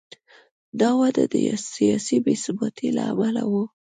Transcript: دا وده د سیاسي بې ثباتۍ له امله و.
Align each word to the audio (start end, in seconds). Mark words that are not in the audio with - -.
دا 0.79 0.89
وده 1.01 1.23
د 1.33 1.35
سیاسي 1.75 2.17
بې 2.25 2.35
ثباتۍ 2.43 2.89
له 2.97 3.03
امله 3.11 3.43
و. 3.51 3.53